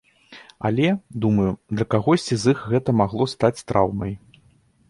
[0.69, 0.87] Але,
[1.25, 4.19] думаю, для кагосьці з іх гэта магло стаць траўмай.